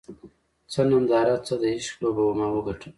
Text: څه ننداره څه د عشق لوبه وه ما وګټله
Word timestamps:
څه 0.71 0.81
ننداره 0.89 1.35
څه 1.45 1.53
د 1.61 1.63
عشق 1.75 1.95
لوبه 2.01 2.23
وه 2.25 2.33
ما 2.39 2.47
وګټله 2.51 2.89